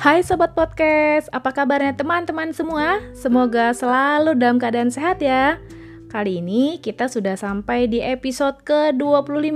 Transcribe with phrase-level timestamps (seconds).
[0.00, 3.04] Hai Sobat Podcast, apa kabarnya teman-teman semua?
[3.12, 5.60] Semoga selalu dalam keadaan sehat ya.
[6.08, 9.52] Kali ini kita sudah sampai di episode ke-25.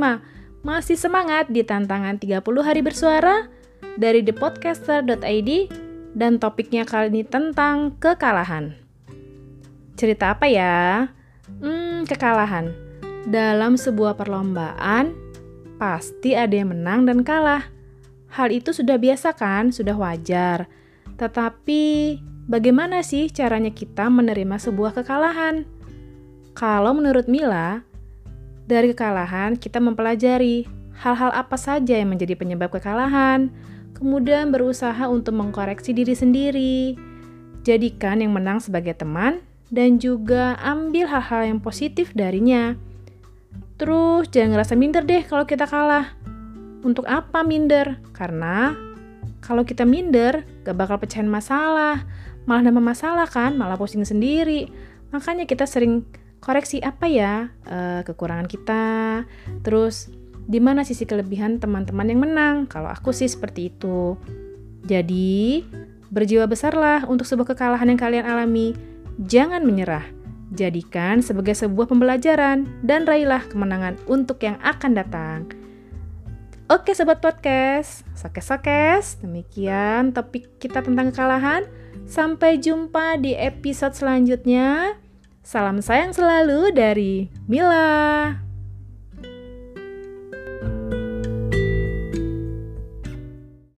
[0.60, 3.48] Masih semangat di tantangan 30 hari bersuara
[3.96, 5.50] dari thepodcaster.id
[6.12, 8.76] dan topiknya kali ini tentang kekalahan.
[9.96, 11.08] Cerita apa ya?
[11.64, 12.68] Hmm, kekalahan.
[13.24, 15.16] Dalam sebuah perlombaan,
[15.80, 17.64] pasti ada yang menang dan kalah.
[18.34, 20.66] Hal itu sudah biasa kan, sudah wajar.
[21.14, 21.82] Tetapi
[22.50, 25.62] bagaimana sih caranya kita menerima sebuah kekalahan?
[26.58, 27.86] Kalau menurut Mila,
[28.66, 30.66] dari kekalahan kita mempelajari
[30.98, 33.54] hal-hal apa saja yang menjadi penyebab kekalahan,
[33.94, 36.98] kemudian berusaha untuk mengkoreksi diri sendiri.
[37.62, 42.74] Jadikan yang menang sebagai teman dan juga ambil hal-hal yang positif darinya.
[43.78, 46.23] Terus jangan ngerasa minder deh kalau kita kalah
[46.84, 47.98] untuk apa minder?
[48.12, 48.76] Karena
[49.40, 52.04] kalau kita minder, gak bakal pecahin masalah.
[52.44, 54.68] Malah nambah masalah kan, malah pusing sendiri.
[55.12, 56.04] Makanya kita sering
[56.44, 59.24] koreksi apa ya uh, kekurangan kita.
[59.64, 60.12] Terus
[60.44, 62.56] di mana sisi kelebihan teman-teman yang menang?
[62.68, 64.16] Kalau aku sih seperti itu.
[64.84, 65.64] Jadi,
[66.12, 68.76] berjiwa besarlah untuk sebuah kekalahan yang kalian alami.
[69.24, 70.04] Jangan menyerah.
[70.52, 75.63] Jadikan sebagai sebuah pembelajaran dan raihlah kemenangan untuk yang akan datang.
[76.64, 81.68] Oke sobat podcast, sokes-sokes, demikian topik kita tentang kekalahan.
[82.08, 84.96] Sampai jumpa di episode selanjutnya.
[85.44, 88.32] Salam sayang selalu dari Mila.